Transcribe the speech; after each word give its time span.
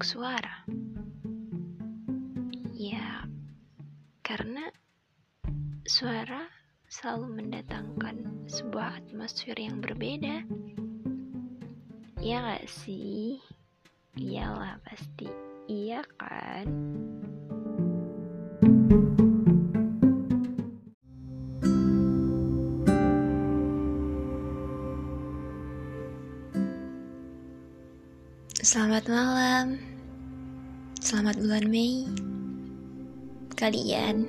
untuk 0.00 0.16
suara? 0.16 0.64
Ya, 2.72 3.28
karena 4.24 4.72
suara 5.84 6.48
selalu 6.88 7.44
mendatangkan 7.44 8.48
sebuah 8.48 9.04
atmosfer 9.04 9.60
yang 9.60 9.84
berbeda. 9.84 10.48
Iya 12.16 12.36
gak 12.48 12.64
sih? 12.64 13.44
Iyalah 14.16 14.80
pasti. 14.88 15.28
Iya 15.68 16.00
kan? 16.16 16.64
Selamat 28.64 29.04
malam. 29.12 29.99
Selamat 31.00 31.40
bulan 31.40 31.64
Mei. 31.72 32.04
Kalian 33.56 34.28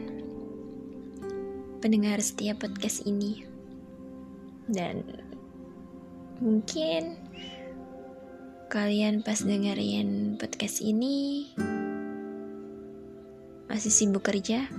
pendengar 1.83 2.17
setiap 2.23 2.63
podcast 2.63 3.03
ini. 3.03 3.43
Dan 4.71 5.03
mungkin 6.39 7.19
kalian 8.71 9.19
pas 9.19 9.43
dengerin 9.43 10.39
podcast 10.39 10.79
ini 10.79 11.51
masih 13.67 13.91
sibuk 13.91 14.23
kerja. 14.23 14.71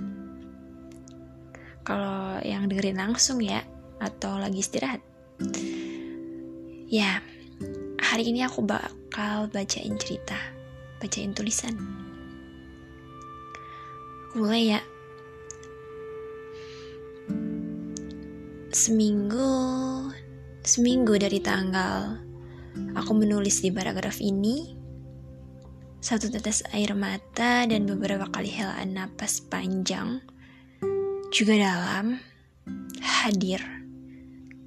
Kalau 1.85 2.41
yang 2.41 2.65
dengerin 2.67 2.97
langsung 2.97 3.37
ya 3.37 3.61
atau 4.01 4.41
lagi 4.41 4.65
istirahat. 4.65 4.99
Ya, 6.89 7.21
hari 8.01 8.33
ini 8.33 8.41
aku 8.41 8.65
bak 8.65 9.03
bakal 9.13 9.45
bacain 9.53 9.93
cerita, 10.01 10.33
bacain 11.03 11.35
tulisan. 11.35 11.75
Mulai 14.39 14.79
ya. 14.79 14.81
Seminggu, 18.71 19.51
seminggu 20.63 21.19
dari 21.19 21.43
tanggal 21.43 22.23
aku 22.95 23.11
menulis 23.13 23.59
di 23.59 23.69
paragraf 23.69 24.23
ini, 24.23 24.79
satu 25.99 26.31
tetes 26.31 26.63
air 26.71 26.95
mata 26.95 27.67
dan 27.67 27.83
beberapa 27.83 28.31
kali 28.31 28.49
helaan 28.49 28.95
napas 28.95 29.43
panjang 29.43 30.23
juga 31.29 31.59
dalam 31.59 32.17
hadir 33.03 33.61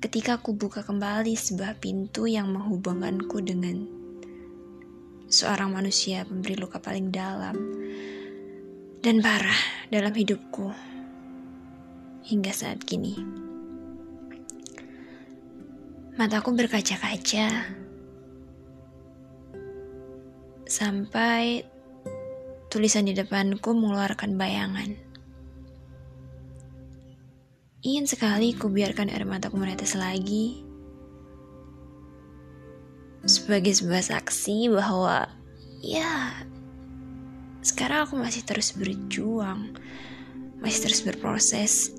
ketika 0.05 0.39
aku 0.39 0.55
buka 0.55 0.87
kembali 0.87 1.35
sebuah 1.35 1.83
pintu 1.83 2.29
yang 2.31 2.53
menghubungkanku 2.55 3.43
dengan 3.43 3.96
seorang 5.37 5.69
manusia 5.69 6.25
pemberi 6.25 6.57
luka 6.57 6.81
paling 6.81 7.13
dalam 7.13 7.53
dan 9.05 9.21
parah 9.21 9.61
dalam 9.93 10.17
hidupku 10.17 10.73
hingga 12.25 12.57
saat 12.57 12.81
kini. 12.81 13.21
Mataku 16.17 16.57
berkaca-kaca 16.57 17.69
sampai 20.65 21.61
tulisan 22.73 23.05
di 23.05 23.13
depanku 23.13 23.77
mengeluarkan 23.77 24.41
bayangan. 24.41 24.97
Ingin 27.85 28.09
sekali 28.09 28.57
ku 28.57 28.73
biarkan 28.73 29.13
air 29.13 29.29
mataku 29.29 29.61
menetes 29.61 29.95
lagi 29.95 30.66
sebagai 33.27 33.75
sebuah 33.75 34.07
saksi 34.07 34.71
bahwa 34.71 35.27
ya 35.83 36.31
sekarang 37.67 38.07
aku 38.07 38.15
masih 38.23 38.47
terus 38.47 38.71
berjuang, 38.79 39.75
masih 40.63 40.87
terus 40.87 41.03
berproses 41.03 41.91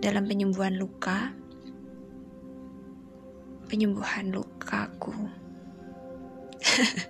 dalam 0.00 0.24
penyembuhan 0.24 0.80
luka, 0.80 1.28
penyembuhan 3.68 4.32
lukaku. 4.32 5.12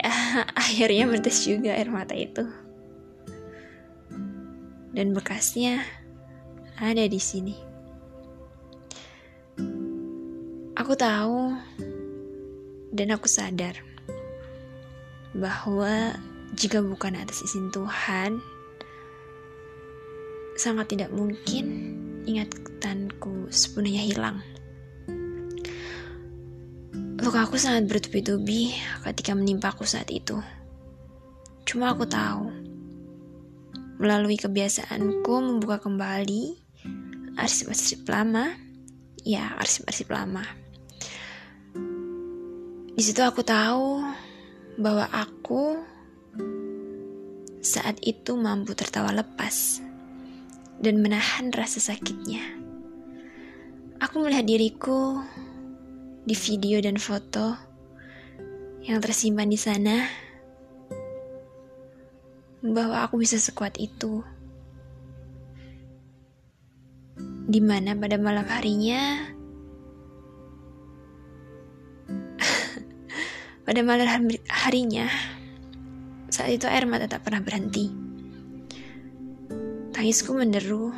ya, 0.00 0.48
akhirnya 0.56 1.04
bertes 1.04 1.44
juga 1.44 1.76
air 1.76 1.92
mata 1.92 2.16
itu. 2.16 2.48
Dan 4.96 5.12
bekasnya 5.12 5.84
ada 6.80 7.04
di 7.04 7.20
sini. 7.20 7.67
Aku 10.88 10.96
tahu 10.96 11.52
dan 12.96 13.12
aku 13.12 13.28
sadar 13.28 13.76
bahwa 15.36 16.16
jika 16.56 16.80
bukan 16.80 17.12
atas 17.12 17.44
izin 17.44 17.68
Tuhan, 17.68 18.40
sangat 20.56 20.88
tidak 20.88 21.12
mungkin 21.12 21.92
ingatanku 22.24 23.52
sepenuhnya 23.52 24.00
hilang. 24.00 24.40
Luka 27.20 27.44
aku 27.44 27.60
sangat 27.60 27.84
bertubi-tubi 27.84 28.72
ketika 29.04 29.36
menimpa 29.36 29.76
aku 29.76 29.84
saat 29.84 30.08
itu. 30.08 30.40
Cuma 31.68 31.92
aku 31.92 32.08
tahu, 32.08 32.48
melalui 34.00 34.40
kebiasaanku 34.40 35.34
membuka 35.36 35.84
kembali 35.84 36.56
arsip-arsip 37.36 38.08
lama, 38.08 38.56
ya 39.20 39.52
arsip-arsip 39.60 40.08
lama 40.08 40.67
di 42.98 43.06
situ 43.06 43.22
aku 43.22 43.46
tahu 43.46 44.02
bahwa 44.74 45.06
aku 45.14 45.78
saat 47.62 47.94
itu 48.02 48.34
mampu 48.34 48.74
tertawa 48.74 49.14
lepas 49.14 49.78
dan 50.82 50.98
menahan 50.98 51.54
rasa 51.54 51.78
sakitnya. 51.78 52.42
Aku 54.02 54.18
melihat 54.18 54.50
diriku 54.50 55.14
di 56.26 56.34
video 56.34 56.82
dan 56.82 56.98
foto 56.98 57.54
yang 58.82 58.98
tersimpan 58.98 59.46
di 59.46 59.58
sana 59.62 60.02
bahwa 62.66 63.06
aku 63.06 63.22
bisa 63.22 63.38
sekuat 63.38 63.78
itu. 63.78 64.26
Di 67.46 67.62
mana 67.62 67.94
pada 67.94 68.18
malam 68.18 68.50
harinya 68.50 69.37
Pada 73.68 73.84
malam 73.84 74.32
harinya, 74.48 75.12
saat 76.32 76.56
itu 76.56 76.64
air 76.64 76.88
mata 76.88 77.04
tak 77.04 77.20
pernah 77.28 77.44
berhenti. 77.44 77.92
Tangisku 79.92 80.32
menderu, 80.32 80.88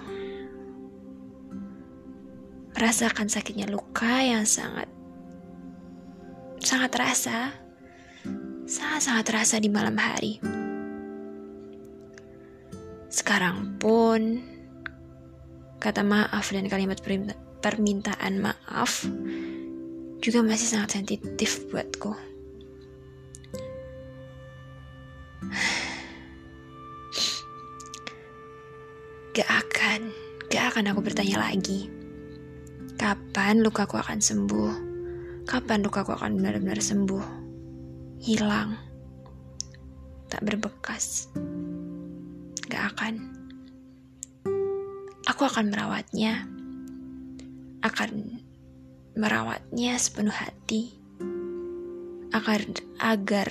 merasakan 2.78 3.26
sakitnya 3.26 3.66
luka 3.66 4.22
yang 4.22 4.46
sangat, 4.46 4.86
sangat 6.62 6.94
terasa, 6.94 7.58
sangat-sangat 8.70 9.24
terasa 9.26 9.58
di 9.58 9.66
malam 9.66 9.98
hari. 9.98 10.38
Sekarang 13.10 13.82
pun, 13.82 14.46
kata 15.82 16.06
maaf 16.06 16.54
dan 16.54 16.70
kalimat 16.70 17.02
permintaan 17.58 18.38
maaf 18.38 19.10
juga 20.22 20.38
masih 20.46 20.70
sangat 20.70 21.02
sensitif 21.02 21.66
buatku. 21.74 22.29
Akan 30.80 30.96
aku 30.96 31.12
bertanya 31.12 31.44
lagi. 31.44 31.92
Kapan 32.96 33.60
lukaku 33.60 34.00
akan 34.00 34.16
sembuh? 34.16 34.72
Kapan 35.44 35.84
lukaku 35.84 36.16
akan 36.16 36.40
benar-benar 36.40 36.80
sembuh? 36.80 37.20
Hilang. 38.16 38.80
Tak 40.32 40.40
berbekas. 40.40 41.28
Gak 42.64 42.96
akan. 42.96 43.14
Aku 45.28 45.44
akan 45.44 45.68
merawatnya. 45.68 46.48
Akan 47.84 48.40
merawatnya 49.12 50.00
sepenuh 50.00 50.32
hati. 50.32 50.96
Agar, 52.32 52.64
agar, 53.04 53.48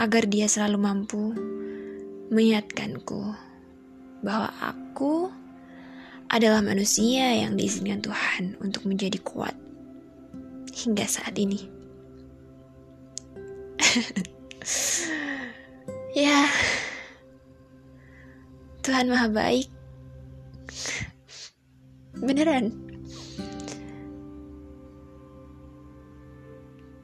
agar 0.00 0.24
dia 0.32 0.48
selalu 0.48 0.78
mampu 0.80 1.36
mengingatkanku 2.32 3.20
bahwa 4.24 4.48
aku 4.64 5.41
adalah 6.32 6.64
manusia 6.64 7.44
yang 7.44 7.60
diizinkan 7.60 8.00
Tuhan 8.00 8.56
untuk 8.64 8.88
menjadi 8.88 9.20
kuat 9.20 9.52
hingga 10.72 11.04
saat 11.04 11.36
ini. 11.36 11.68
ya, 16.24 16.48
Tuhan 18.80 19.12
Maha 19.12 19.28
Baik. 19.28 19.68
Beneran. 22.16 22.72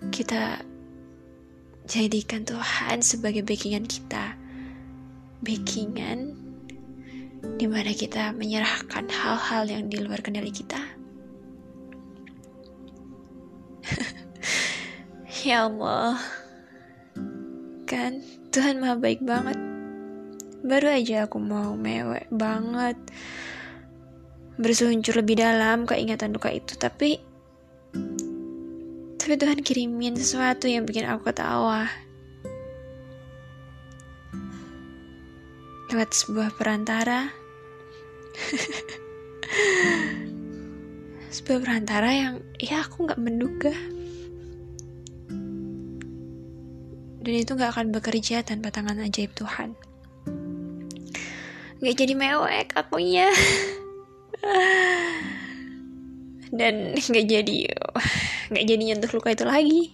Kita 0.08 0.64
jadikan 1.84 2.48
Tuhan 2.48 3.04
sebagai 3.04 3.44
backingan 3.44 3.84
kita. 3.84 4.32
Backingan 5.44 6.37
di 7.58 7.66
mana 7.66 7.94
kita 7.94 8.34
menyerahkan 8.34 9.06
hal-hal 9.06 9.64
yang 9.66 9.84
di 9.86 9.98
luar 10.02 10.22
kendali 10.22 10.50
kita. 10.50 10.78
ya 15.46 15.66
Allah, 15.70 16.18
kan 17.86 18.22
Tuhan 18.50 18.82
maha 18.82 18.98
baik 18.98 19.22
banget. 19.22 19.58
Baru 20.62 20.90
aja 20.90 21.30
aku 21.30 21.38
mau 21.38 21.78
mewek 21.78 22.26
banget 22.34 22.98
berseluncur 24.58 25.22
lebih 25.22 25.38
dalam 25.38 25.86
keingatan 25.86 26.34
duka 26.34 26.50
itu 26.50 26.74
tapi 26.74 27.22
tapi 29.22 29.34
Tuhan 29.38 29.62
kirimin 29.62 30.18
sesuatu 30.18 30.66
yang 30.66 30.82
bikin 30.82 31.06
aku 31.06 31.30
ketawa 31.30 31.86
lewat 35.98 36.14
sebuah 36.14 36.54
perantara. 36.54 37.26
Sebuah 41.34 41.58
perantara 41.58 42.14
yang 42.14 42.38
ya 42.62 42.86
aku 42.86 43.02
nggak 43.02 43.18
menduga. 43.18 43.74
Dan 47.18 47.34
itu 47.34 47.50
nggak 47.50 47.74
akan 47.74 47.90
bekerja 47.90 48.46
tanpa 48.46 48.70
tangan 48.70 49.02
ajaib 49.02 49.34
Tuhan. 49.34 49.74
Nggak 51.82 51.94
jadi 51.98 52.14
mewek 52.14 52.78
akunya. 52.78 53.26
Dan 56.62 56.94
nggak 56.94 57.26
jadi 57.26 57.74
nggak 58.54 58.64
jadi 58.70 58.82
nyentuh 58.86 59.10
luka 59.18 59.34
itu 59.34 59.42
lagi. 59.42 59.90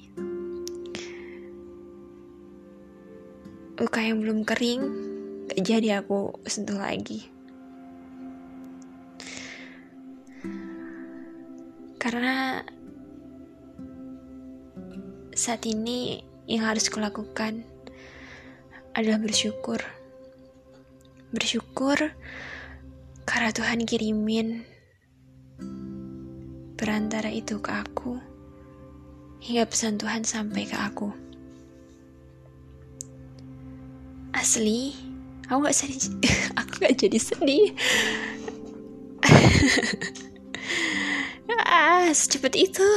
Luka 3.81 4.05
yang 4.05 4.21
belum 4.21 4.45
kering 4.45 5.04
nggak 5.44 5.61
jadi 5.61 5.88
aku 6.00 6.32
sentuh 6.49 6.81
lagi 6.81 7.29
karena 12.00 12.64
saat 15.32 15.64
ini 15.69 16.20
yang 16.49 16.69
harus 16.69 16.88
kulakukan 16.88 17.64
adalah 18.96 19.20
bersyukur 19.20 19.81
bersyukur 21.35 22.14
karena 23.25 23.50
Tuhan 23.50 23.88
kirimin 23.88 24.62
perantara 26.76 27.32
itu 27.32 27.58
ke 27.64 27.73
aku 27.73 28.35
hingga 29.44 29.69
pesan 29.69 30.00
Tuhan 30.00 30.25
sampai 30.25 30.64
ke 30.64 30.76
aku. 30.76 31.08
Asli, 34.32 34.93
aku 35.49 35.58
gak 35.64 35.76
sedih, 35.76 36.11
aku 36.61 36.73
gak 36.85 36.96
jadi 36.99 37.19
sedih. 37.19 37.73
ah, 41.64 42.08
secepat 42.12 42.55
itu. 42.56 42.88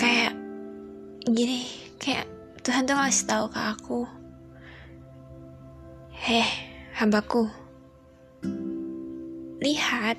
Kayak 0.00 0.32
gini, 1.28 1.68
kayak 2.00 2.24
Tuhan 2.64 2.88
tuh 2.88 2.96
ngasih 2.96 3.26
tahu 3.28 3.46
ke 3.52 3.60
aku, 3.60 4.00
heh, 6.24 6.48
hambaku, 6.96 7.44
lihat, 9.60 10.16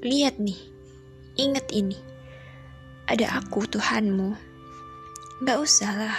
lihat 0.00 0.40
nih, 0.40 0.56
ingat 1.36 1.68
ini, 1.68 2.00
ada 3.06 3.42
aku 3.42 3.66
Tuhanmu. 3.66 4.34
Gak 5.42 5.58
usah 5.58 5.90
lah, 5.90 6.14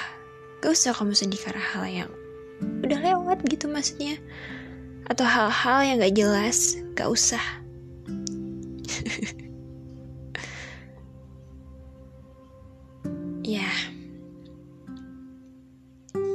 gak 0.60 0.76
usah 0.76 0.92
kamu 0.92 1.16
sedih 1.16 1.40
karena 1.40 1.64
hal 1.64 1.88
yang 1.88 2.12
udah 2.84 3.00
lewat 3.00 3.40
gitu 3.48 3.72
maksudnya, 3.72 4.20
atau 5.08 5.24
hal-hal 5.24 5.80
yang 5.84 6.00
gak 6.04 6.16
jelas, 6.16 6.76
gak 6.96 7.08
usah. 7.08 7.40
ya. 13.56 13.72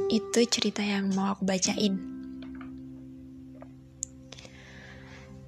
Itu 0.09 0.41
cerita 0.49 0.81
yang 0.81 1.13
mau 1.13 1.37
aku 1.37 1.45
bacain. 1.45 2.01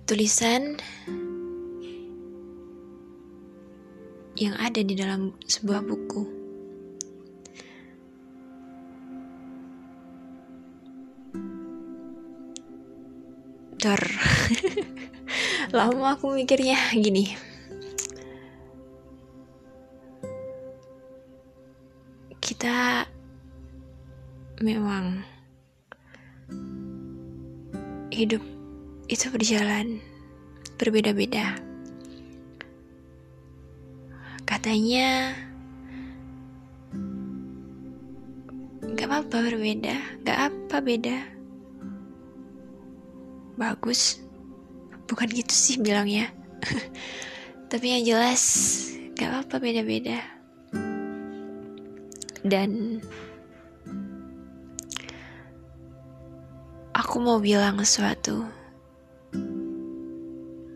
Tulisan 0.05 0.77
yang 4.41 4.57
ada 4.57 4.81
di 4.81 4.97
dalam 4.97 5.37
sebuah 5.45 5.85
buku. 5.85 6.25
Dor. 13.77 14.01
Lama 15.77 16.17
aku 16.17 16.33
mikirnya 16.33 16.73
gini. 16.97 17.37
Kita 22.41 23.05
memang 24.65 25.21
hidup 28.09 28.41
itu 29.05 29.25
berjalan 29.29 30.01
berbeda-beda. 30.81 31.70
Katanya 34.61 35.33
gak 38.93 39.09
apa-apa 39.09 39.49
berbeda, 39.49 39.97
gak 40.21 40.53
apa 40.53 40.77
beda. 40.85 41.17
Bagus, 43.57 44.21
bukan 45.09 45.33
gitu 45.33 45.49
sih 45.49 45.81
bilangnya. 45.81 46.29
Tapi 47.73 47.85
yang 47.89 48.05
jelas 48.05 48.43
gak 49.17 49.33
apa-apa 49.33 49.57
beda-beda. 49.57 50.21
Dan 52.45 53.01
aku 56.93 57.17
mau 57.17 57.41
bilang 57.41 57.81
sesuatu. 57.81 58.45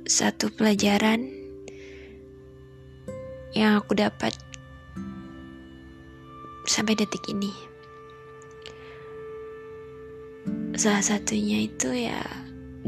Satu 0.09 0.49
pelajaran 0.57 1.44
yang 3.55 3.79
aku 3.79 3.95
dapat 3.95 4.35
sampai 6.67 6.99
detik 6.99 7.23
ini. 7.31 7.49
Salah 10.75 10.99
satunya 10.99 11.63
itu 11.63 11.87
ya 11.95 12.19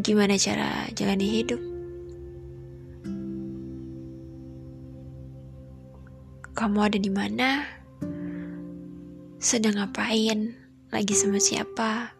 gimana 0.03 0.36
cara 0.36 0.91
jalani 0.91 1.27
hidup. 1.39 1.62
Kamu 6.51 6.77
ada 6.83 7.00
di 7.00 7.09
mana? 7.09 7.63
Sedang 9.39 9.79
ngapain? 9.79 10.51
Lagi 10.91 11.13
sama 11.15 11.39
siapa? 11.39 12.17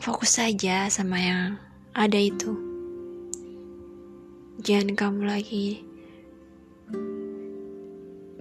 fokus 0.00 0.40
saja 0.40 0.88
sama 0.88 1.20
yang 1.20 1.60
ada 1.92 2.16
itu. 2.16 2.69
Jangan 4.60 4.92
kamu 4.92 5.24
lagi 5.24 5.80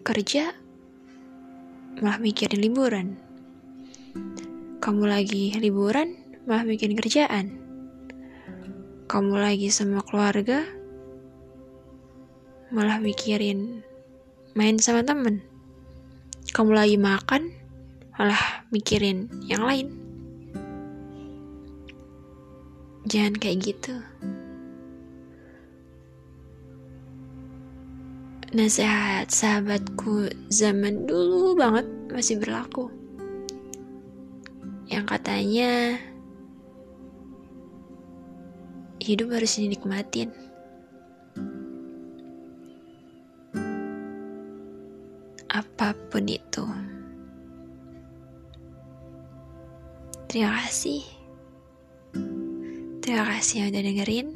kerja 0.03 0.51
malah 2.03 2.19
mikirin 2.19 2.59
liburan. 2.59 3.15
Kamu 4.83 5.07
lagi 5.07 5.55
liburan 5.55 6.19
malah 6.43 6.67
mikirin 6.67 6.99
kerjaan. 6.99 7.55
Kamu 9.07 9.39
lagi 9.39 9.71
sama 9.71 10.03
keluarga 10.03 10.67
malah 12.75 12.99
mikirin 12.99 13.79
main 14.59 14.75
sama 14.75 15.07
temen. 15.07 15.39
Kamu 16.51 16.75
lagi 16.75 16.99
makan 16.99 17.55
malah 18.19 18.67
mikirin 18.75 19.31
yang 19.47 19.63
lain. 19.63 19.87
Jangan 23.07 23.39
kayak 23.39 23.71
gitu. 23.71 23.95
Nasihat 28.49 29.29
sahabatku 29.29 30.25
zaman 30.49 31.05
dulu 31.05 31.53
banget 31.53 31.85
masih 32.09 32.41
berlaku. 32.41 32.89
Yang 34.89 35.05
katanya 35.05 36.01
hidup 38.97 39.37
harus 39.37 39.53
dinikmatin. 39.53 40.33
Apa 45.53 45.93
pun 46.09 46.25
itu. 46.25 46.65
Terima 50.25 50.57
kasih. 50.65 51.05
Terima 53.05 53.29
kasih 53.29 53.61
yang 53.61 53.69
udah 53.77 53.83
dengerin. 53.85 54.29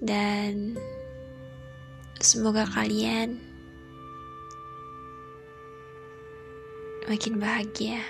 dan 0.00 0.80
semoga 2.20 2.68
kalian 2.68 3.40
makin 7.08 7.42
bahagia. 7.42 8.00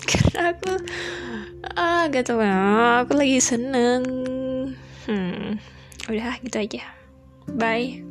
Karena 0.10 0.56
aku 0.56 0.72
ah 1.76 2.08
gak 2.08 2.24
tau 2.24 2.40
ya 2.40 3.04
aku 3.04 3.12
lagi 3.18 3.38
seneng. 3.42 4.02
Hmm 5.04 5.60
udah 6.10 6.42
gitu 6.42 6.56
aja. 6.58 6.82
Bye 7.54 8.09